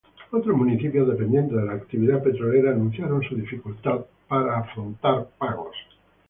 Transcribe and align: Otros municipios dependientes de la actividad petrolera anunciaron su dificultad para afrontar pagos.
Otros 0.31 0.57
municipios 0.57 1.07
dependientes 1.07 1.55
de 1.55 1.63
la 1.63 1.73
actividad 1.73 2.23
petrolera 2.23 2.71
anunciaron 2.71 3.21
su 3.21 3.35
dificultad 3.35 3.99
para 4.27 4.57
afrontar 4.57 5.27
pagos. 5.37 5.75